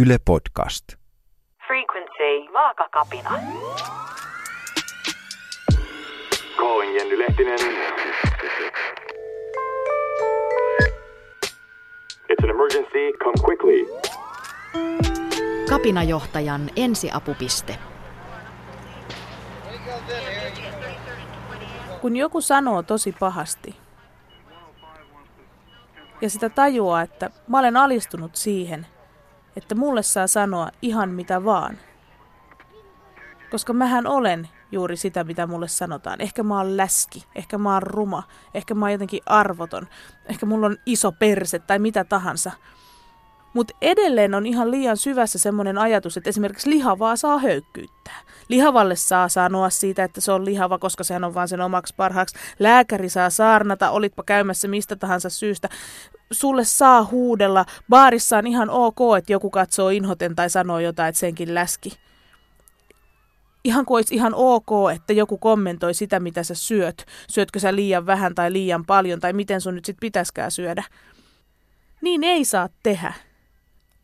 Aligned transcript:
Yle 0.00 0.18
Podcast. 0.24 0.84
Frequency, 1.66 2.52
vaakakapina. 2.52 3.30
Calling 6.56 6.94
Jenny 6.94 7.18
Lehtinen. 7.18 7.58
It's 12.28 12.44
an 12.44 12.50
emergency. 12.50 13.12
Come 13.24 13.34
quickly. 13.44 13.86
Kapinajohtajan 15.68 16.70
ensiapupiste. 16.76 17.78
Kun 22.00 22.16
joku 22.16 22.40
sanoo 22.40 22.82
tosi 22.82 23.14
pahasti 23.20 23.76
ja 26.20 26.30
sitä 26.30 26.48
tajuaa, 26.48 27.02
että 27.02 27.30
mä 27.48 27.58
olen 27.58 27.76
alistunut 27.76 28.36
siihen, 28.36 28.86
että 29.58 29.74
mulle 29.74 30.02
saa 30.02 30.26
sanoa 30.26 30.68
ihan 30.82 31.10
mitä 31.10 31.44
vaan. 31.44 31.78
Koska 33.50 33.72
mähän 33.72 34.06
olen 34.06 34.48
juuri 34.72 34.96
sitä, 34.96 35.24
mitä 35.24 35.46
mulle 35.46 35.68
sanotaan. 35.68 36.20
Ehkä 36.20 36.42
mä 36.42 36.56
oon 36.56 36.76
läski, 36.76 37.24
ehkä 37.34 37.58
mä 37.58 37.72
oon 37.72 37.82
ruma, 37.82 38.22
ehkä 38.54 38.74
mä 38.74 38.84
oon 38.84 38.92
jotenkin 38.92 39.20
arvoton, 39.26 39.88
ehkä 40.26 40.46
mulla 40.46 40.66
on 40.66 40.76
iso 40.86 41.12
perse 41.12 41.58
tai 41.58 41.78
mitä 41.78 42.04
tahansa– 42.04 42.52
mutta 43.58 43.74
edelleen 43.82 44.34
on 44.34 44.46
ihan 44.46 44.70
liian 44.70 44.96
syvässä 44.96 45.38
semmoinen 45.38 45.78
ajatus, 45.78 46.16
että 46.16 46.30
esimerkiksi 46.30 46.70
lihavaa 46.70 47.16
saa 47.16 47.38
höykkyyttää. 47.38 48.20
Lihavalle 48.48 48.96
saa 48.96 49.28
sanoa 49.28 49.70
siitä, 49.70 50.04
että 50.04 50.20
se 50.20 50.32
on 50.32 50.44
lihava, 50.44 50.78
koska 50.78 51.04
sehän 51.04 51.24
on 51.24 51.34
vaan 51.34 51.48
sen 51.48 51.60
omaksi 51.60 51.94
parhaaksi. 51.96 52.36
Lääkäri 52.58 53.08
saa 53.08 53.30
saarnata, 53.30 53.90
olitpa 53.90 54.22
käymässä 54.22 54.68
mistä 54.68 54.96
tahansa 54.96 55.30
syystä. 55.30 55.68
Sulle 56.30 56.64
saa 56.64 57.04
huudella. 57.04 57.64
Baarissa 57.88 58.38
on 58.38 58.46
ihan 58.46 58.70
ok, 58.70 58.98
että 59.18 59.32
joku 59.32 59.50
katsoo 59.50 59.88
inhoten 59.88 60.36
tai 60.36 60.50
sanoo 60.50 60.78
jotain, 60.78 61.08
että 61.08 61.18
senkin 61.18 61.54
läski. 61.54 61.92
Ihan 63.64 63.84
kuin 63.84 63.96
olisi 63.96 64.14
ihan 64.14 64.34
ok, 64.34 64.70
että 64.94 65.12
joku 65.12 65.38
kommentoi 65.38 65.94
sitä, 65.94 66.20
mitä 66.20 66.42
sä 66.42 66.54
syöt. 66.54 67.06
Syötkö 67.30 67.58
sä 67.58 67.74
liian 67.74 68.06
vähän 68.06 68.34
tai 68.34 68.52
liian 68.52 68.84
paljon 68.86 69.20
tai 69.20 69.32
miten 69.32 69.60
sun 69.60 69.74
nyt 69.74 69.84
sit 69.84 69.96
pitäisikään 70.00 70.50
syödä. 70.50 70.84
Niin 72.00 72.24
ei 72.24 72.44
saa 72.44 72.68
tehdä. 72.82 73.12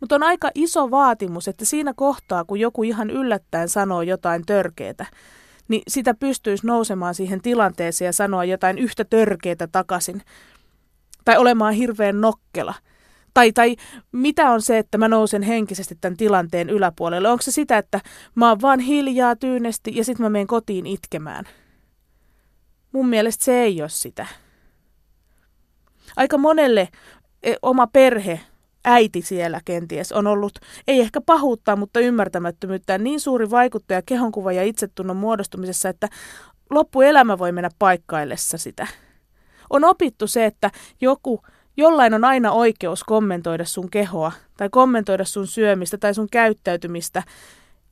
Mutta 0.00 0.14
on 0.14 0.22
aika 0.22 0.50
iso 0.54 0.90
vaatimus, 0.90 1.48
että 1.48 1.64
siinä 1.64 1.92
kohtaa, 1.96 2.44
kun 2.44 2.60
joku 2.60 2.82
ihan 2.82 3.10
yllättäen 3.10 3.68
sanoo 3.68 4.02
jotain 4.02 4.46
törkeitä, 4.46 5.06
niin 5.68 5.82
sitä 5.88 6.14
pystyisi 6.14 6.66
nousemaan 6.66 7.14
siihen 7.14 7.42
tilanteeseen 7.42 8.06
ja 8.06 8.12
sanoa 8.12 8.44
jotain 8.44 8.78
yhtä 8.78 9.04
törkeitä 9.04 9.66
takaisin. 9.66 10.22
Tai 11.24 11.38
olemaan 11.38 11.74
hirveän 11.74 12.20
nokkela. 12.20 12.74
Tai, 13.34 13.52
tai 13.52 13.76
mitä 14.12 14.50
on 14.50 14.62
se, 14.62 14.78
että 14.78 14.98
mä 14.98 15.08
nousen 15.08 15.42
henkisesti 15.42 15.98
tämän 16.00 16.16
tilanteen 16.16 16.70
yläpuolelle? 16.70 17.28
Onko 17.28 17.42
se 17.42 17.50
sitä, 17.50 17.78
että 17.78 18.00
mä 18.34 18.48
oon 18.48 18.60
vaan 18.60 18.80
hiljaa 18.80 19.36
tyynesti 19.36 19.96
ja 19.96 20.04
sitten 20.04 20.26
mä 20.26 20.30
menen 20.30 20.46
kotiin 20.46 20.86
itkemään? 20.86 21.44
Mun 22.92 23.08
mielestä 23.08 23.44
se 23.44 23.62
ei 23.62 23.82
ole 23.82 23.88
sitä. 23.88 24.26
Aika 26.16 26.38
monelle 26.38 26.88
e, 27.42 27.54
oma 27.62 27.86
perhe 27.86 28.40
äiti 28.84 29.22
siellä 29.22 29.60
kenties 29.64 30.12
on 30.12 30.26
ollut, 30.26 30.58
ei 30.88 31.00
ehkä 31.00 31.20
pahuutta, 31.20 31.76
mutta 31.76 32.00
ymmärtämättömyyttä 32.00 32.98
niin 32.98 33.20
suuri 33.20 33.50
vaikuttaja 33.50 34.02
kehonkuva 34.06 34.52
ja 34.52 34.64
itsetunnon 34.64 35.16
muodostumisessa, 35.16 35.88
että 35.88 36.08
loppuelämä 36.70 37.38
voi 37.38 37.52
mennä 37.52 37.70
paikkaillessa 37.78 38.58
sitä. 38.58 38.86
On 39.70 39.84
opittu 39.84 40.26
se, 40.26 40.44
että 40.44 40.70
joku, 41.00 41.42
jollain 41.76 42.14
on 42.14 42.24
aina 42.24 42.52
oikeus 42.52 43.04
kommentoida 43.04 43.64
sun 43.64 43.90
kehoa 43.90 44.32
tai 44.56 44.68
kommentoida 44.70 45.24
sun 45.24 45.46
syömistä 45.46 45.98
tai 45.98 46.14
sun 46.14 46.28
käyttäytymistä. 46.30 47.22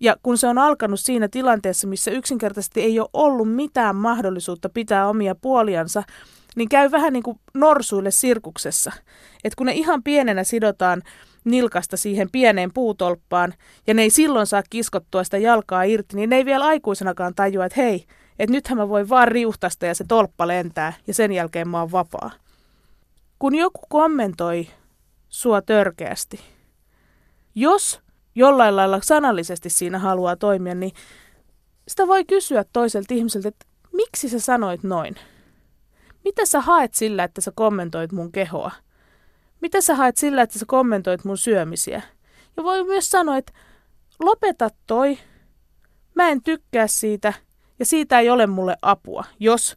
Ja 0.01 0.17
kun 0.23 0.39
se 0.39 0.47
on 0.47 0.59
alkanut 0.59 1.01
siinä 1.01 1.29
tilanteessa, 1.29 1.87
missä 1.87 2.11
yksinkertaisesti 2.11 2.81
ei 2.81 3.01
ole 3.01 3.09
ollut 3.13 3.55
mitään 3.55 3.97
mahdollisuutta 3.97 4.69
pitää 4.69 5.09
omia 5.09 5.35
puoliansa, 5.35 6.03
niin 6.57 6.69
käy 6.69 6.91
vähän 6.91 7.13
niin 7.13 7.23
kuin 7.23 7.41
norsuille 7.55 8.11
sirkuksessa. 8.11 8.93
Että 9.45 9.57
kun 9.57 9.67
ne 9.67 9.73
ihan 9.73 10.03
pienenä 10.03 10.45
sidotaan 10.45 11.03
nilkasta 11.45 11.97
siihen 11.97 12.31
pieneen 12.33 12.73
puutolppaan, 12.75 13.55
ja 13.87 13.95
ne 13.95 14.03
ei 14.03 14.11
silloin 14.11 14.47
saa 14.47 14.63
kiskottua 14.71 15.25
sitä 15.25 15.39
jalkaa 15.39 15.83
irti, 15.83 16.17
niin 16.17 16.31
ne 16.31 16.37
ei 16.37 16.45
vielä 16.45 16.65
aikuisenakaan 16.65 17.35
tajua, 17.35 17.65
että 17.65 17.81
hei, 17.81 18.05
että 18.39 18.53
nythän 18.53 18.79
mä 18.79 18.89
voin 18.89 19.09
vaan 19.09 19.29
riuhtasta 19.29 19.87
ja 19.87 19.95
se 19.95 20.05
tolppa 20.09 20.47
lentää, 20.47 20.93
ja 21.07 21.15
sen 21.15 21.33
jälkeen 21.33 21.69
mä 21.69 21.81
oon 21.81 21.93
vapaa. 21.93 22.31
Kun 23.39 23.55
joku 23.55 23.81
kommentoi 23.89 24.69
sua 25.29 25.63
törkeästi, 25.63 26.41
jos 27.55 28.01
jollain 28.35 28.77
lailla 28.77 29.01
sanallisesti 29.03 29.71
siinä 29.71 29.99
haluaa 29.99 30.37
toimia, 30.37 30.75
niin 30.75 30.93
sitä 31.89 32.07
voi 32.07 32.25
kysyä 32.25 32.65
toiselta 32.73 33.15
ihmiseltä, 33.15 33.49
että 33.49 33.67
miksi 33.93 34.29
sä 34.29 34.41
sanoit 34.41 34.83
noin? 34.83 35.15
Mitä 36.25 36.47
sä 36.47 36.61
haet 36.61 36.95
sillä, 36.95 37.25
että 37.25 37.41
sä 37.41 37.53
kommentoit 37.55 38.13
mun 38.13 38.33
kehoa? 38.33 38.71
Mitä 39.61 39.81
sä 39.81 39.95
haet 39.95 40.17
sillä, 40.17 40.43
että 40.43 40.59
sä 40.59 40.65
kommentoit 40.69 41.25
mun 41.25 41.39
syömisiä? 41.39 42.03
Ja 42.57 42.63
voi 42.63 42.85
myös 42.85 43.11
sanoa, 43.11 43.37
että 43.37 43.53
lopeta 44.23 44.69
toi. 44.87 45.19
Mä 46.15 46.29
en 46.29 46.43
tykkää 46.43 46.87
siitä 46.87 47.33
ja 47.79 47.87
siitä 47.87 48.21
ei 48.21 48.31
ole 48.31 48.47
mulle 48.47 48.77
apua, 48.83 49.25
jos 49.41 49.77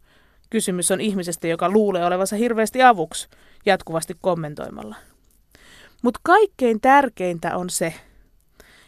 kysymys 0.50 0.92
on 0.92 1.02
ihmisestä, 1.02 1.48
joka 1.48 1.70
luulee 1.70 2.06
olevansa 2.06 2.36
hirveästi 2.36 2.84
avuksi 2.84 3.28
jatkuvasti 3.66 4.18
kommentoimalla. 4.22 4.96
Mutta 6.04 6.20
kaikkein 6.24 6.82
tärkeintä 6.82 7.58
on 7.58 7.70
se, 7.70 7.94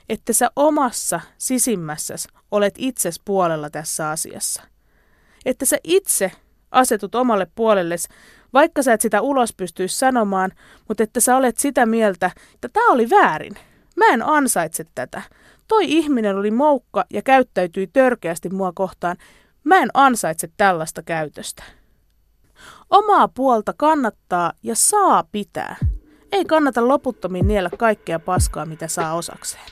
että 0.10 0.34
sä 0.34 0.52
omassa 0.56 1.22
sisimmässäsi 1.38 2.28
olet 2.52 2.74
itses 2.78 3.22
puolella 3.26 3.70
tässä 3.70 4.10
asiassa. 4.10 4.64
Että 5.46 5.66
sä 5.66 5.78
itse 5.84 6.32
asetut 6.72 7.16
omalle 7.16 7.48
puolelles, 7.56 8.08
vaikka 8.54 8.84
sä 8.84 8.94
et 8.94 9.02
sitä 9.02 9.22
ulos 9.22 9.54
pystyisi 9.54 9.98
sanomaan, 9.98 10.52
mutta 10.88 11.04
että 11.04 11.20
sä 11.20 11.38
olet 11.38 11.58
sitä 11.58 11.86
mieltä, 11.86 12.32
että 12.54 12.70
tämä 12.70 12.92
oli 12.92 13.10
väärin. 13.10 13.58
Mä 13.96 14.06
en 14.06 14.24
ansaitse 14.26 14.86
tätä. 14.96 15.22
Toi 15.68 15.84
ihminen 15.88 16.36
oli 16.36 16.52
moukka 16.52 17.06
ja 17.14 17.22
käyttäytyi 17.22 17.88
törkeästi 17.88 18.50
mua 18.50 18.72
kohtaan. 18.76 19.18
Mä 19.64 19.78
en 19.78 19.90
ansaitse 19.94 20.50
tällaista 20.58 21.04
käytöstä. 21.04 21.64
Omaa 22.90 23.28
puolta 23.28 23.74
kannattaa 23.78 24.54
ja 24.64 24.76
saa 24.76 25.24
pitää. 25.32 25.76
Ei 26.32 26.46
kannata 26.46 26.88
loputtomiin 26.88 27.48
niellä 27.48 27.70
kaikkea 27.78 28.20
paskaa, 28.20 28.66
mitä 28.66 28.88
saa 28.88 29.14
osakseen. 29.14 29.64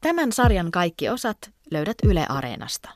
Tämän 0.00 0.32
sarjan 0.32 0.70
kaikki 0.70 1.08
osat 1.08 1.38
löydät 1.70 1.96
Yle 2.04 2.26
Areenasta. 2.28 2.88